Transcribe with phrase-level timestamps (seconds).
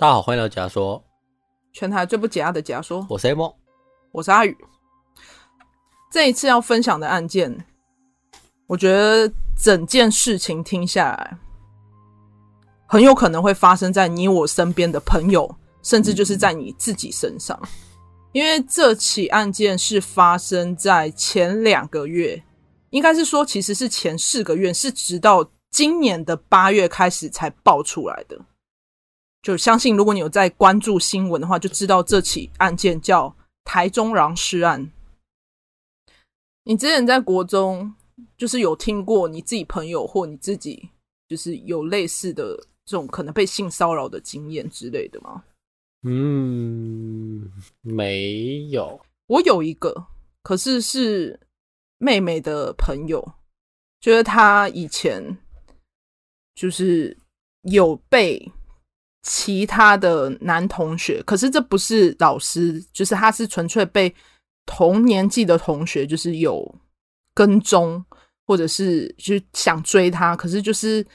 [0.00, 1.04] 大家好，欢迎来到假说，
[1.72, 3.04] 全台最不解压的假说。
[3.10, 3.52] 我是 A 梦，
[4.12, 4.56] 我是阿宇。
[6.08, 7.52] 这一次要分享的案件，
[8.68, 9.28] 我觉得
[9.60, 11.36] 整件事情听下来，
[12.86, 17.60] 很有可能会发生在你我身边的朋友，甚至就是在你自己身上。
[18.30, 22.40] 因为这起案件是发生在前两个月，
[22.90, 28.38] 应该是说其实是前四个月，是直到今年的八月开始才爆出来的。
[29.40, 34.90] 就相信，如果你有在关注新闻的话，就知道这起案件叫台中狼尸案。
[36.64, 37.94] 你之前在国中，
[38.36, 40.90] 就是有听过你自己朋友或你自己，
[41.28, 45.44] 就是有类似的这种可能被性骚扰的经验之类的吗？
[46.02, 47.50] 嗯，
[47.80, 49.00] 没有。
[49.28, 50.08] 我有一个，
[50.42, 51.38] 可是是
[51.98, 53.32] 妹妹的朋友，
[54.00, 55.38] 就是她以前
[56.54, 57.16] 就是
[57.62, 58.50] 有被。
[59.30, 64.12] 其他的男同学，可是这不是老师，就是他是纯粹被
[64.64, 66.74] 同年纪的同学，就是有
[67.34, 68.02] 跟踪，
[68.46, 71.06] 或者是就是想追他，可是就是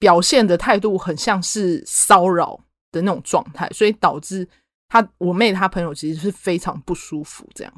[0.00, 2.58] 表现的态度很像是骚扰
[2.90, 4.48] 的那种状态，所以导致
[4.88, 7.72] 他我妹她朋友其实是非常不舒服这样。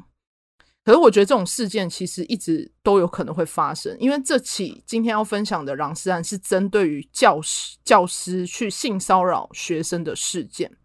[0.85, 10.77] 可是我觉得这种事件其实一直都有可能会发生，因为这起今天要分享的狼师案是针对于教师教师去性骚扰学生的事件。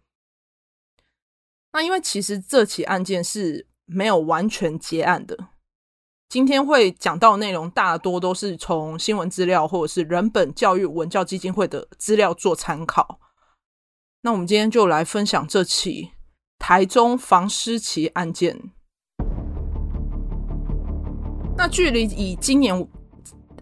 [1.71, 5.37] 那因为其实这起案件是没有完全结案的，
[6.27, 13.19] 今天会讲到的内容大多都是从新闻资料或者是人本教育文教基金会的资料做参考。
[14.21, 16.09] 那我们今天就来分享这起
[16.57, 18.71] 台中房思琪案件。
[21.63, 22.87] 那距离以今年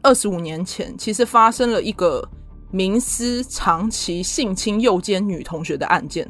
[0.01, 2.25] 二十五年前，其实发生了一个
[2.71, 6.25] 名师长期性侵诱奸女同学的案件。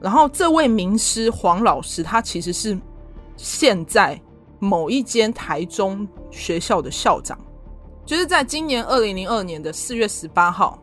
[0.00, 2.76] 然后，这位名师黄老师，他其实是
[3.36, 4.20] 现在
[4.58, 7.38] 某一间台中学校的校长。
[8.04, 10.76] 就是在今年二零零二年的四月十八号，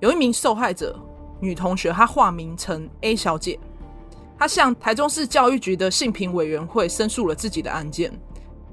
[0.00, 0.98] 有一名受害者
[1.38, 3.56] 女同学，她化名成 A 小姐，
[4.36, 8.12] 她向台中市教育局的性平委员会申诉了自己的案件。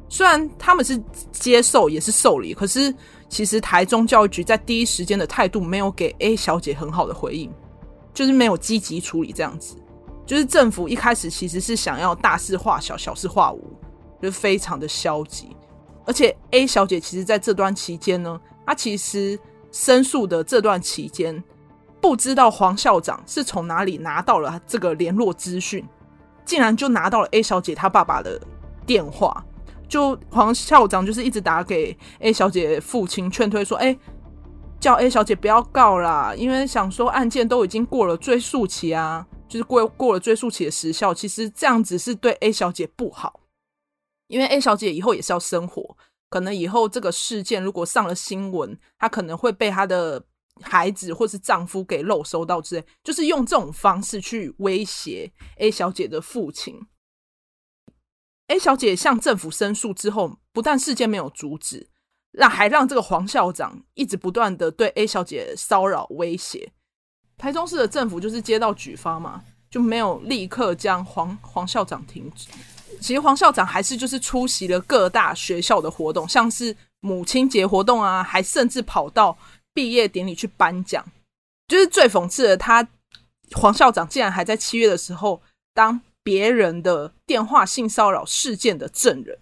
[0.09, 2.94] 虽然他们是接受也是受理，可是
[3.30, 7.52] 其实台中教育局在第一时间的态度没有给 A 小姐很好的回应，
[8.14, 9.78] 就是没有积极处理这样子。
[10.25, 13.64] 就是政府一开始其实是想要大事化小，小事化无，
[14.22, 15.56] 就非常的消极。
[16.06, 19.40] 而且 A 小姐其实在这段期间呢，她其实
[19.72, 21.44] 申诉的这段期间，
[22.02, 25.88] 不知道黄校长是从哪里拿到了这个联络资讯，
[26.46, 28.42] 竟然就拿到了 A 小姐她爸爸的
[28.88, 29.46] 电话。
[29.90, 33.98] 就黄校长就是一直打给 A 小姐父亲劝退说：“哎，
[34.80, 41.12] 叫 A 小姐不要告啦，因为想说案件都已经过了追诉期啊，就是过过了追诉期的时效。
[41.12, 43.42] 其实这样子是对 A 小姐不好，
[44.28, 45.98] 因为 A 小姐以后也是要生活，
[46.30, 50.24] 可能以后这个事件如果上了新闻，她可能会被她的
[50.62, 56.80] 孩子或是丈夫给漏收到之类，就是用这种方式去威胁 A 小姐的父亲。”
[58.50, 61.88] A 小姐向政府申诉之后，不但事件没有阻止，
[62.32, 66.72] 那还让这个黄校长一直不断的对 A 小姐骚扰威胁。
[67.38, 72.48] 台中市的政府就是接到举发嘛，就没有立刻将黄黄校长停职。
[73.00, 79.38] 其实黄校长还是就是出席了各大学校的活动，像是母亲节活动啊，还甚至跑到
[79.76, 81.06] 毕业典礼去颁奖。
[81.68, 82.86] 就是最讽刺的，他
[83.52, 85.40] 黄校长竟然还在七月的时候
[85.72, 86.02] 当。
[86.24, 89.40] 别人的电话性骚扰事件的证人，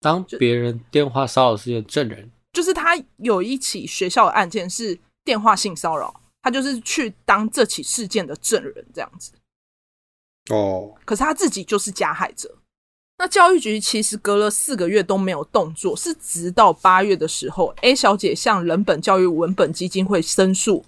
[0.00, 9.32] 当别人电话骚扰事件证人，就是他有一起学校的案件是电话性骚扰，他就是去当这起事件的证人这样子。
[10.50, 12.58] 哦，可是他自己就是加害者。
[13.16, 20.84] 那教育局其实隔了四个月都没有动作，是直到八月的时候，A 小姐向人本教育文本基金会申诉，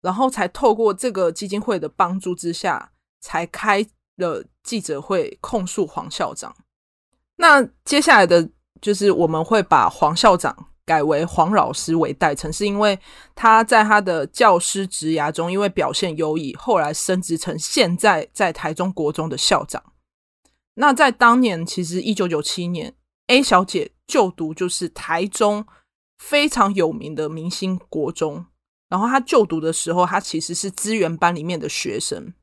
[0.00, 2.90] 然后才透过这个基金会的帮助之下，
[3.20, 3.86] 才开。
[4.18, 6.54] 的记者会控诉黄校长，
[7.36, 8.50] 那接下来的
[8.82, 12.98] 就是我们会把黄校长改为黄老师为代称，是因为
[13.34, 19.82] 他在他的教师职涯中，因为表现优异，后来升职成现在在台中国中的校长。
[20.74, 22.94] 那在当年，其实一九九七年
[23.28, 25.66] ，A 小姐就读就是台中
[26.18, 28.46] 非常有名的明星国中，
[28.88, 32.34] 然后她就读的时候，她其实是资源班里面的学生，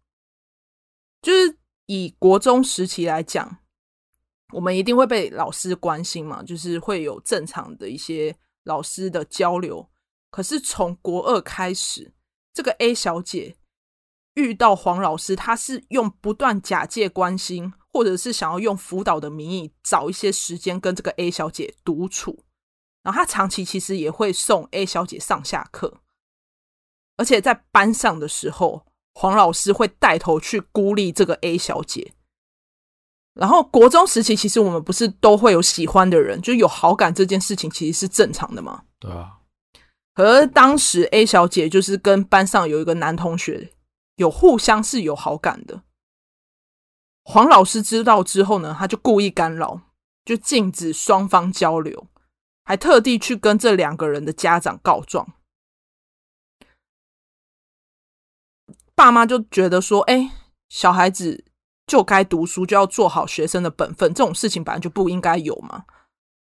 [1.21, 1.57] 就是。
[1.87, 3.57] 以国中时期来讲，
[4.53, 9.89] 我们一定会被老师关心嘛，就是会有正常的一些老师的交流。
[10.29, 12.13] 可是从国二开始，
[12.53, 13.55] 这个 A 小姐
[14.33, 22.43] 遇到黄老师，他是用不断假借关心，或者是想要用辅导的名义找一些时间跟这个 A 小姐独处。
[23.03, 26.01] 然后他长期其实也会送 A 小姐上下课，
[27.17, 32.13] 而且在班上的时候，黄老师会带头去孤立这个 A 小姐。
[33.33, 38.83] 然后国中时期，其实我们不是都会有喜欢的人，就有好感这件事情其实是正常的嘛。
[38.99, 39.39] 对啊。
[40.13, 43.71] 可是当时 A 小姐就是跟班上有一个男同学。
[44.17, 45.81] 有互相是有好感的，
[47.25, 49.81] 黄老师知道之后呢，他就故意干扰，
[50.23, 52.07] 就禁止双方交流，
[52.63, 55.33] 还特地去跟这两个人的家长告状。
[58.95, 60.31] 爸妈就觉得说：“哎，
[60.69, 61.43] 小孩子
[61.85, 65.83] 就该读书，就要做好学生的本分，这种事情本来就不应该有嘛。”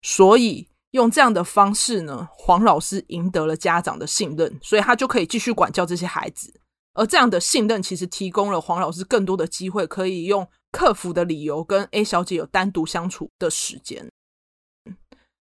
[0.01, 6.61] 所以用这样的方式呢，黄老师赢得了家长的信任，所以他就可以继续管教这些孩子。
[6.93, 14.09] 而这样的信任其实提供了黄老师更多的机会，可以用克服的理由跟 A 小姐有单独相处的时间。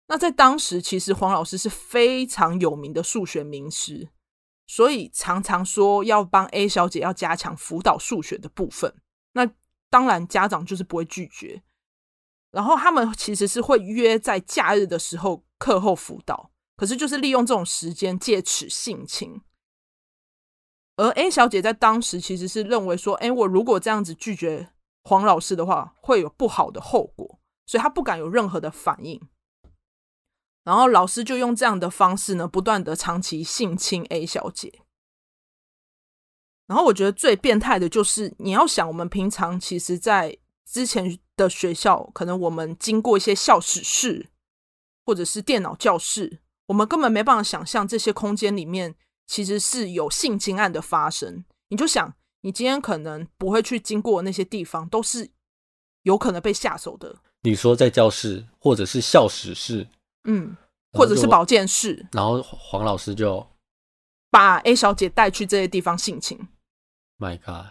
[0.08, 4.08] 那在当时，其实黄老师是非常有名的数学名师，
[4.70, 8.94] 所以常常说要帮 A 小姐要加强辅导数学的部分。
[9.32, 9.44] 那
[9.88, 11.60] 当然家长就是不会拒绝，
[12.52, 19.42] 然后他们其实是会约在假日的时候课后辅导，可是就是利用这种时间借此性侵。
[20.94, 24.70] 而 A 小姐在当时其实是认为说，哎，我如果这样子拒绝
[25.02, 29.20] 黄老师的话，会有不好的后果，所以她不敢有任何的反应。
[30.64, 34.82] 然后老师就用这样的方式呢，不断的长期性侵 A 小姐。
[36.66, 44.28] 然后我觉得最变态的就是，你要想，我们平常其实，在之前的学校，可能我们经过一些校史室，
[45.04, 48.96] 或者是电脑教室，我们根本没办法想象这些空间里面。
[49.26, 55.30] 其实是有性侵案的发生，你就想，你今天可能不会去经过那些地方，都是
[56.02, 57.14] 有可能被下手的。
[57.42, 59.86] 你说在教室，或者是校史室，
[60.24, 60.56] 嗯，
[60.92, 63.46] 或者是保健室，然后黄老师就
[64.30, 66.48] 把 A 小姐带去这些地方性侵。
[67.18, 67.66] My God，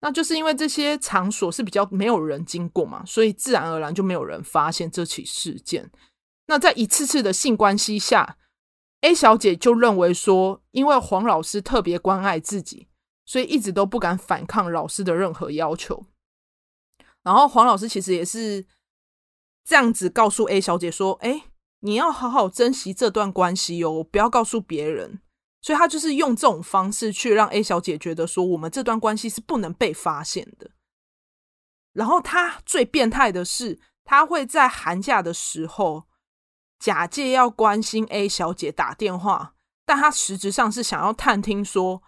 [0.00, 5.90] 那就是因为这些场所是比较没有人经过嘛，所以自然而然就没有人发现这起事件。
[6.46, 8.36] 那在一次次的性关系下。
[9.02, 12.88] A 小姐就认为说，因为黄老师特别关爱自己，
[13.26, 16.06] 所以一直都不敢反抗老师的任何要求。
[17.22, 18.66] 然后黄老师其实也是
[19.66, 21.46] 这样子告诉 A 小姐说：“哎，
[21.80, 25.20] 你要好好珍惜这段关系哦，不要告诉别人。”
[25.60, 30.70] 所以他就是用这种方式去让 A 小姐觉得说，我们这段关系是不能被发现的。
[31.92, 36.04] 然后他最变态的是，他会在寒假的时候。
[36.78, 39.54] 假借要关心 A 小姐打电话，
[39.86, 42.02] 但他实质上是想要探听说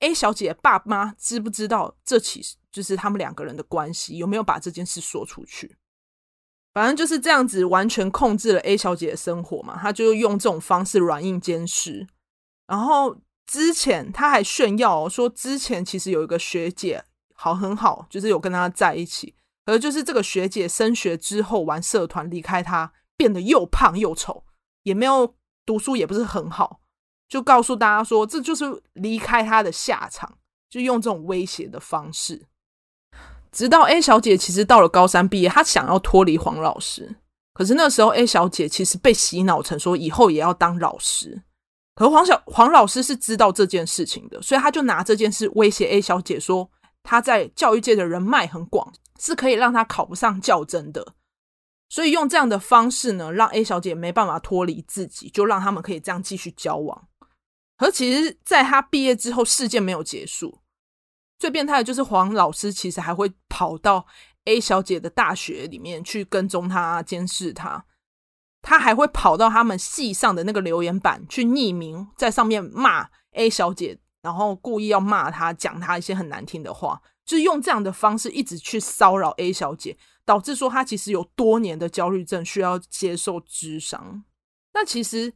[0.00, 5.78] A 小姐爸妈知不知道这起就是他们两个人的关系，有没有把这件事说出去。
[6.72, 9.78] 反正就是这样子，完全控制了 A 小姐的生活嘛。
[9.80, 12.06] 他就用这种方式软硬兼施。
[12.66, 13.16] 然后
[13.46, 17.04] 之前他还炫耀说，之前其实有一个学姐
[17.34, 19.34] 好很好，就是有跟他在一起，
[19.66, 22.92] 而就是这个学姐升学之后玩社团离开他。
[23.14, 24.42] 变得又胖又丑，
[24.82, 26.80] 也没有读书，也不是很好，
[27.28, 30.38] 就告诉大家说，这就是离开他的下场，
[30.68, 32.48] 就用这种威胁的方式。
[33.52, 37.14] 直到 A 小姐其实到了高三毕业，她想要脱离黄老师，
[37.54, 41.42] 可是那时候 A 小姐其实被洗脑成说以后也要当老师。
[41.94, 46.70] 可黄小黄老师是知道这件事情的，所以他就拿这件事威胁 A 小姐说，
[47.02, 48.90] 他在教育界的人脉很广，
[49.20, 51.14] 是可以让她考不上教甄的。
[51.90, 57.06] 所以用这样的方式呢，让 A 小姐没办法脱离自己，就让他们可以这样继续交往。
[57.76, 60.61] 而其实，在她毕业之后，事件没有结束。
[61.42, 64.06] 最变态的就是黄老师其实还会跑到
[64.44, 67.84] A 小姐的大学里面去跟踪她、监视她。
[68.62, 79.98] 他还会跑到他们系上的那个留言板去匿名在上面骂 A 小姐，然后故意要骂她，讲她一些很难听的话，就是用这样的方式一直去骚扰 A 小姐。
[80.24, 84.22] 导致说她其实有多年的焦虑症，需要接受智商。
[84.74, 85.34] 那其实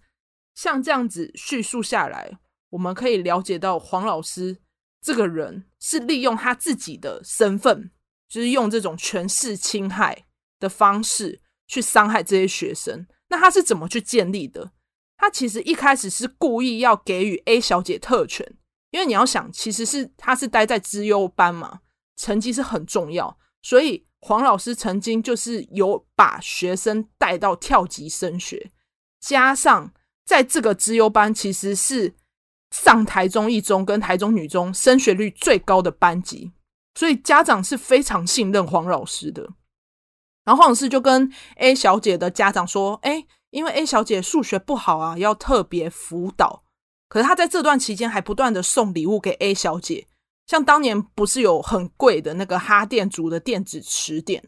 [0.55, 2.39] 像这样子叙述下来，
[2.71, 4.59] 我们可以了解到黄老师
[5.03, 7.93] 这个人是利用他自己的身份，
[8.29, 10.27] 就是用这种权势侵害
[10.59, 13.07] 的方式去伤害这些学生。
[13.29, 14.73] 那他是怎么去建立的？
[15.17, 18.45] 他其实一开始是故意要给予 A 小姐特权，
[18.91, 21.83] 因为你要想，其实是他是待在资优班嘛，
[22.17, 24.05] 成绩是很重要，所以。
[24.19, 28.73] 黄老师曾经就是有把学生带到跳级升学，
[29.21, 29.93] 加上
[30.25, 32.17] 在这个资优班其实是
[32.71, 36.53] 上台中一中跟台中女中升学率最高的班级，
[36.95, 39.49] 所以家长是非常信任黄老师的。
[40.45, 46.63] 然后黄老师就跟 A 小姐的家长说：“哎，因为 A 小姐数学不好啊，要特别辅导。
[47.09, 50.07] 可是他在这段期间还不断的送礼物给 A 小姐，
[50.47, 54.43] 像当年不是有很贵的那个哈电族的电子词典，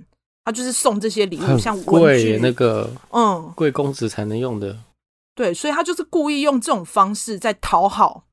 [0.44, 4.76] 他就是送这些礼物，像文具那个，嗯，贵公子才能用的。
[5.38, 8.26] 对，所以他就是故意用这种方式在讨好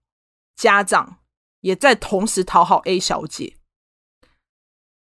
[0.56, 1.20] 家长，
[1.62, 3.58] 也在同时讨好 A 小姐。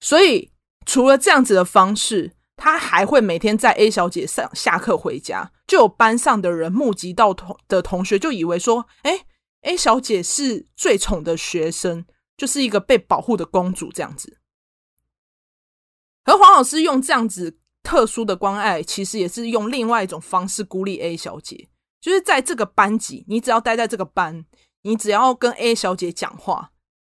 [0.02, 0.52] 所以
[0.86, 9.26] 除了这样子的方式。”他还会每天在 A 小姐上下课回家，就有班上的人目击到同的同学就以为说：“哎
[9.64, 12.06] ，A 小姐是最宠的学生，
[12.38, 14.38] 就是一个被保护的公主这样子。”
[16.26, 21.68] 而黄老师用这样子特殊的关爱，其实也是用另外一种方式孤立 A 小姐，
[22.04, 24.44] 就是在这个班级，你只要待在这个班，
[24.82, 26.72] 你只要跟 A 小姐讲话，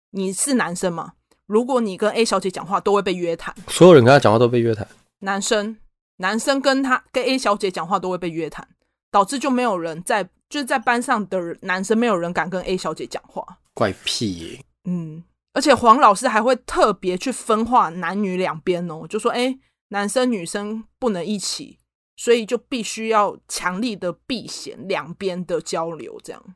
[0.10, 1.14] 你是男生吗？
[1.46, 3.54] 如果你跟 A 小姐讲话，都会被约谈。
[3.68, 4.88] 所有人跟他讲话都被约谈。
[5.20, 5.78] 男生，
[6.18, 8.68] 男生跟他跟 A 小姐讲话都会被约谈，
[9.12, 13.46] 导致就没有人在就是在班上的男生没有人敢跟 A 小姐讲话。
[13.76, 14.66] 怪癖耶。
[14.86, 21.79] 嗯，而且黄老师还会特别去分化男女两边哦，就说哎，男生女生不能一起，
[22.20, 26.20] 所以就必须要强力的避嫌两边的交流。
[26.22, 26.56] 这样，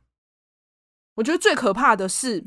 [1.16, 2.44] 我觉得最可怕的是，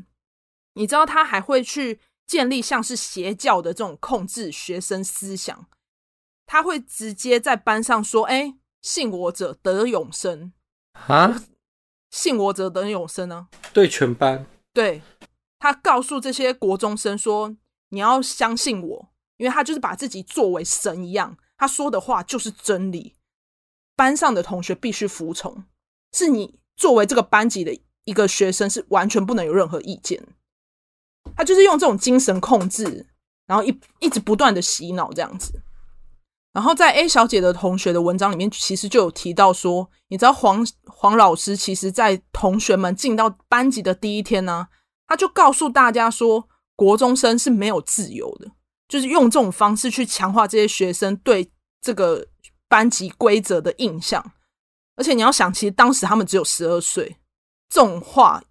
[0.73, 5.67] 你知道他还会去建立像是邪教的这种控制学生思想。
[6.45, 10.53] 他会直接在班上说：“哎，信我者得永生。”
[10.93, 11.43] 啊？
[12.11, 13.47] 信我者得永生呢？
[13.73, 14.45] 对全班。
[14.71, 15.01] 对，
[15.57, 17.57] 他告诉这些国中生说
[17.89, 23.15] ：“你要相信我，因为他就是把自己作为神一样，他说的话就是真理。
[23.95, 25.63] 班上的同学必须服从，
[26.13, 30.23] 是你作为这个班级的一个学生是完全不能有任何意见。
[31.35, 33.07] 他就是用这种精神控制，
[33.47, 35.61] 然后一一直不断的洗脑这样子。”
[36.53, 44.69] 然后在 A 小姐的同学的文章里面，其实就有提到说，你知道黄黄老师其实，在同学们进到班级的第一天呢、啊，
[45.05, 48.51] 他就告诉大家说，国中生是没有自由的，
[48.87, 51.51] 就是用这种方式去强化这些学生对
[51.81, 52.27] 这个
[52.67, 54.33] 班级规则的印象。
[54.95, 57.17] 而且你要想，其实当时他们只有十二岁，
[57.69, 58.43] 这种话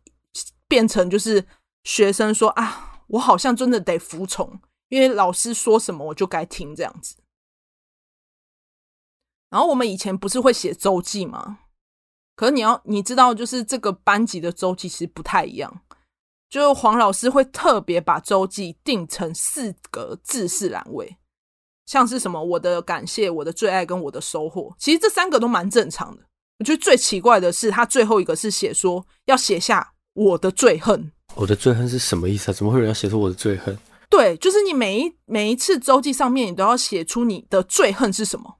[0.68, 1.44] 变成就是
[1.84, 7.16] 学生说啊，我好像真的得服从，因为老师说什么我就该听这样子。
[9.50, 11.60] 然后我们以前不是会写周记吗？
[12.34, 15.82] 可是你要你知道，就是这个班级的周记其实不太一样。
[16.48, 21.16] 就黄老师会特别把周记定成四个字式栏位，
[21.86, 24.74] 像是什么我的感谢、我的最爱跟我的收获。
[24.78, 26.22] 其实这三个都蛮正常的。
[26.58, 31.12] 我觉得最奇怪的是，他最后一个是写说要写下我的最恨。
[31.34, 32.54] 我的最恨是什么意思啊？
[32.54, 33.76] 怎么会有人要写出我的最恨？
[34.08, 38.58] 对，就是你每一每一次周记上面，你都要写出你的最恨是什么。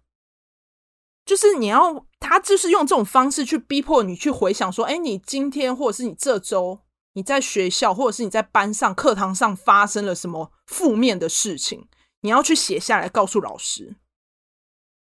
[1.25, 6.81] 就是你要，他就是用这种方式去逼迫你去回想，说，哎，你今天或者是你这周
[7.17, 11.89] 你在学校或者是你在班上课堂上发生了什么负面的事情，
[12.21, 13.97] 你要去写下来告诉老师。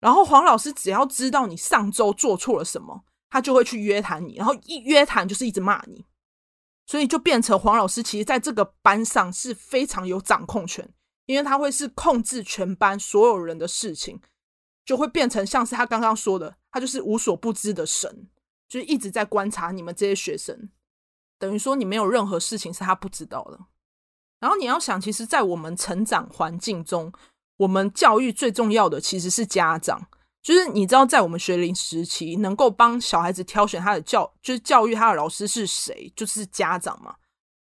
[0.00, 6.04] 然后黄老师只要知道你上周做错了什么，他就会去约谈你，然后一约谈就是一直骂你，
[6.86, 10.92] 所以就变成黄老师其实在这个班上是非常有掌控权，
[11.26, 14.20] 因为他会是控制全班所有人的事情。
[14.84, 18.28] 就会变成像是他刚刚说的，他就是无所不知的神，
[18.68, 20.68] 就是一直在观察你们这些学生，
[21.42, 23.58] 等于说你没有任何事情是他不知道的。
[24.38, 27.12] 然后你要想，其实，在我们成长环境中，
[27.56, 30.00] 我们教育最重要的其实是家长，
[30.40, 37.16] 就是你知道，在我们学龄时期，能够帮小孩子挑选他的教，就是教育他的老师是谁，就是家长嘛。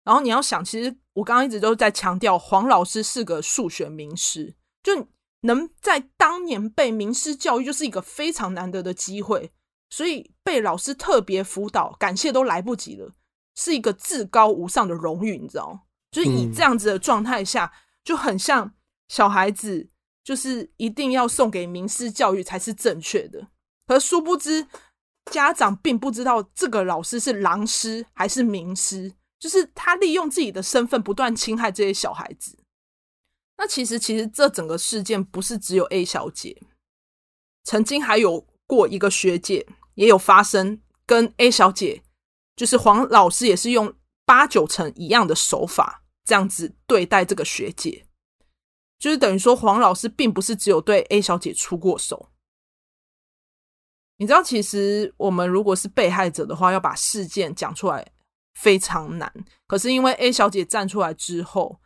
[0.04, 5.06] 然后你要想，其实我刚刚一直都在强调，黄老师是个数学名师，就。
[5.42, 9.52] 能在当年被名师教育，就是一个非常难得的机会，
[9.90, 13.12] 所以被老师特别辅导，感谢都来不及了，
[13.57, 15.87] 是一个至高无上的荣誉，你知道？
[16.13, 17.73] 就是以这样子的状态下，
[18.05, 18.73] 就很像
[19.09, 19.89] 小孩子，
[20.23, 23.49] 就是一定要送给名师教育才是正确的。
[23.87, 24.67] 可殊不知，
[25.33, 32.57] 家长并不知道这个老师是狼师还是名师，就是他利用自己的身份不断侵害这些小孩子。
[33.59, 36.63] 那其实，其实这整个事件不是只有 A 小姐，
[37.65, 42.03] 曾经还有过一个学姐也有发生，跟 A 小姐，
[42.57, 43.95] 就是黄老师也是用
[44.25, 48.07] 八九成一样的手法这样子对待这个学姐，
[48.99, 52.31] 就是等于说黄老师并不是只有对 A 小姐出过手。
[54.17, 58.13] 你知道，其实我们如果是被害者的话，要把事件讲出来
[58.55, 59.31] 非常难。
[59.67, 61.79] 可是因为 A 小姐站出来之后，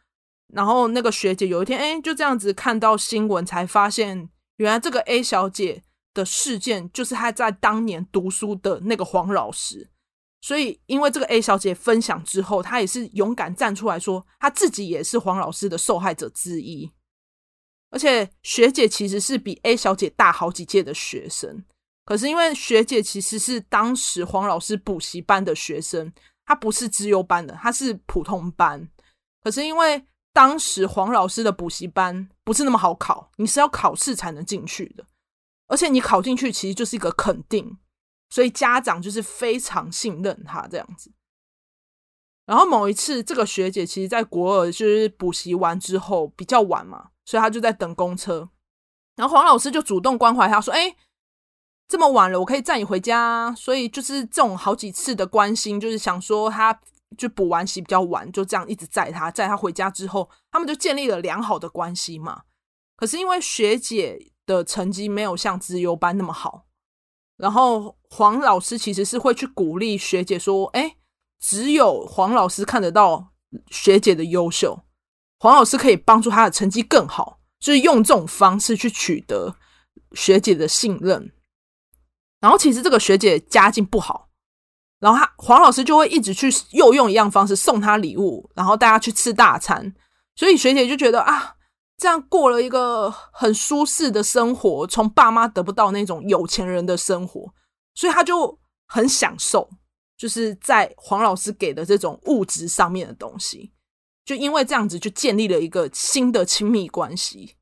[0.55, 5.83] 然后那个学姐有一天，哎，就这样子看到新闻，才发现原来这个 A 小姐
[6.15, 9.91] 的事件就是她在当年读书的那个黄老师。
[10.41, 16.91] 所以因为这个 A 小姐分享之后，她也是勇敢站出来说，她自己也是黄老师的受害者之一。
[17.91, 21.65] 而且学姐其实是比 A 小姐大好几届的学生，
[22.05, 26.13] 可是因为学姐其实是当时黄老师补习班的学生，
[26.47, 28.89] 她不是资优班的，她是普通班。
[29.43, 30.01] 可是因为
[30.33, 35.05] 当时黄老师的补习班不是那么好考，你是要考试才能进去的，
[35.67, 37.77] 而且你考进去其实就是一个肯定，
[38.31, 41.13] 所以家长就是非常信任她这样子。
[42.47, 47.11] 然后某一次，这个学姐其实在国二就是补习完之后比较晚嘛。
[47.27, 48.49] 所以她就在等公车，
[49.15, 50.97] 然后黄老师就主动关怀她说：“哎，
[51.87, 56.81] 这么晚了，我可以载你回家。”所以就是这种好几次的关心，就是想说她
[57.17, 62.43] 就补完习比较晚，就这样一直载她，载她回家之后，他们就建立了良好的关系嘛。
[62.97, 66.67] 可是因为学姐的成绩没有像资优班那么好，
[67.37, 70.97] 然后黄老师其实是会去鼓励学姐说：“哎，
[71.41, 73.33] 只有黄老师看得到
[73.71, 74.83] 学姐的优秀。”
[75.39, 79.57] 黄老师可以帮助她的成绩更好，就是用这种方式去取得
[80.13, 81.33] 学姐的信任。
[82.41, 84.29] 然后其实这个学姐家境不好，
[84.99, 89.95] 然后他黄老师就会一直去又用一样方式送她礼物，然后带她去吃大餐。
[90.35, 91.55] 所以学姐就觉得啊，
[91.97, 97.53] 这样过了一个很舒适的生活，从爸妈得不到那种有钱人的生活，
[98.01, 99.69] 所以他就很享受，
[100.17, 103.71] 就是在黄老师给的这种物质上面的东西。
[104.25, 107.57] 就因为这样子，就建立了一个新的亲密关系。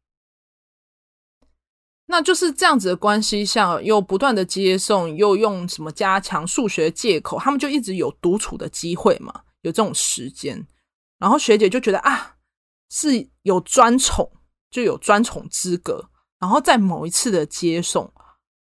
[2.06, 10.64] 那就是这样子的关系下，又不断的接送，又用什么加强数学借口，他们就一直有独处的机会嘛，有这种时间。
[11.18, 12.36] 然后学姐就觉得啊，
[12.90, 14.30] 是有专宠，
[14.70, 16.08] 就有专宠资格。
[16.38, 18.08] 然后在某一次的接送，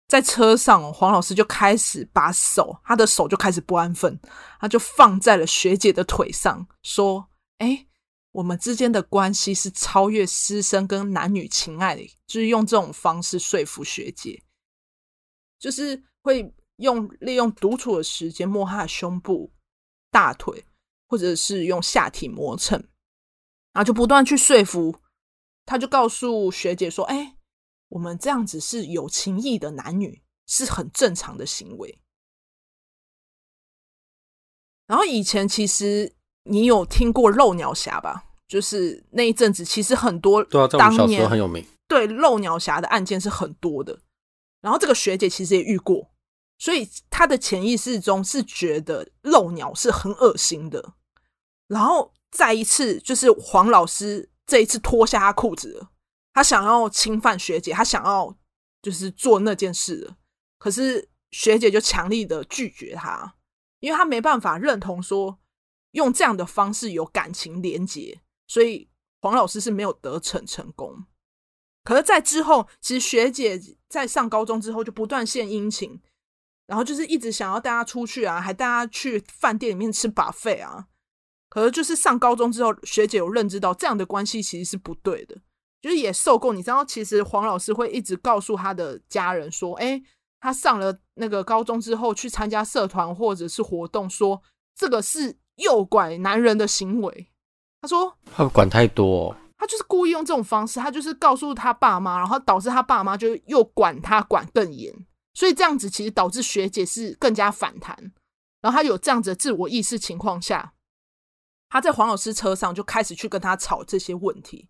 [0.08, 4.20] 在车上，黄老师就开始把手，他的手就开始不安分，
[4.60, 7.30] 他就放在了学姐的腿上，说。
[7.60, 7.88] 哎，
[8.34, 14.44] 我们之间的关系是超越师生跟男女情爱的，就是用这种方式说服学姐，
[15.58, 19.54] 就是会用利用独处的时间摸她的胸部、
[20.12, 20.66] 大腿，
[21.08, 22.78] 或者是用下体磨蹭，
[23.72, 25.00] 然后就不断去说服，
[25.66, 27.35] 他就告诉学姐说：“哎，
[27.90, 32.00] 我们这样子是有情义的男女，是很正常的行为。”
[34.88, 36.14] 然后以前其实。
[36.48, 38.24] 你有听过漏鸟侠吧？
[38.48, 41.66] 就是那一阵子，其实很多对啊，在我们小时候很有名。
[41.88, 44.00] 对，漏鸟侠的案件是很多的。
[44.62, 46.12] 然后这个学姐其实也遇过，
[46.60, 50.94] 所以她的潜意识中是觉得漏鸟是很恶心的。
[51.66, 55.90] 然后再一次，就是黄老师这一次脱下他裤子了，
[56.36, 58.38] 他想要侵犯学姐，他想要
[58.84, 60.14] 就是做那件事。
[60.60, 63.34] 可是学姐就强力的拒绝他，
[63.80, 65.40] 因为他没办法认同说。
[65.96, 68.90] 用这样的方式有感情连结，所以
[69.22, 71.06] 黄老师是没有得逞成功。
[71.86, 76.02] 可是，在之后，其实学姐在上高中之后就不断献殷勤，
[76.66, 80.88] 然后就是一直想要带她出去啊，还带她去饭店里面吃把费啊。
[81.48, 85.38] 可是，就是上高中之后，学姐有认知到这样的关系其实是不对的，
[85.86, 86.52] 就是也受够。
[86.52, 90.02] 你知道，其实黄老师会一直告诉他的家人说：“哎，
[90.40, 94.42] 他上了那个高中之后去参加社团或者是活动，说
[94.76, 97.30] 这个是。”诱拐男人的行为，
[97.80, 104.94] 他说他管太多，他就是故意用这种方式，他就是告诉他爸妈，然后导致他爸妈就又管他管更严，
[105.34, 107.96] 所以这样子其实导致学姐是更加反弹，
[108.60, 110.74] 然后他有这样子的自我意识情况下，
[111.70, 114.68] 他在黄老师车上就开始去跟他吵这些问题，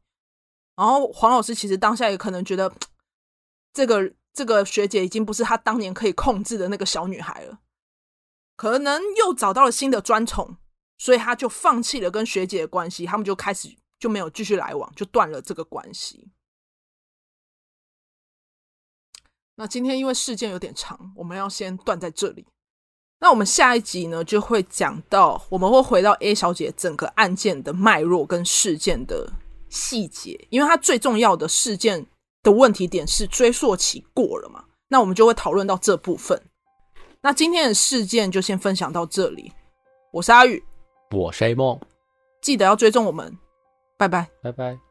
[0.75, 2.73] 然后黄老师其实当下也可能觉得
[3.73, 7.59] 这个这个学姐已经不是他当年可以控制的那个小女孩了，
[8.55, 10.57] 可能又找到了新的专宠。
[10.97, 13.67] 所以他就放弃了跟学姐的关系，他们就开始
[13.99, 16.31] 就没有继续来往，就断了这个关系。
[19.55, 22.47] 那今天因为事件有点长，我们要先断在这里。
[23.19, 29.33] 那我们下一集呢，就会讲到，我们会回到 A 小姐整个案件的脉络跟事件的
[29.75, 32.03] 细节，因为它最重要的事件
[32.41, 34.63] 的问题点是追溯期过了嘛。
[34.88, 36.41] 那我们就会讨论到这部分。
[37.21, 39.51] 那今天的事件就先分享到这里，
[40.13, 40.63] 我是阿宇。
[41.11, 41.79] 我是 A 梦，
[42.41, 43.38] 记得要追踪我们，
[43.97, 44.85] 拜拜，拜拜。